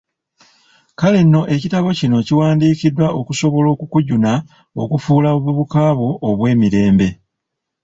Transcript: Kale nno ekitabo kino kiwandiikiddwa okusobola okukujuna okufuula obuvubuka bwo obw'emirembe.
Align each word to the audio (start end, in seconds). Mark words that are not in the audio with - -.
Kale 0.99 1.19
nno 1.23 1.41
ekitabo 1.55 1.89
kino 1.99 2.17
kiwandiikiddwa 2.27 3.07
okusobola 3.19 3.67
okukujuna 3.71 4.31
okufuula 4.83 5.27
obuvubuka 5.37 5.81
bwo 5.97 6.09
obw'emirembe. 6.29 7.07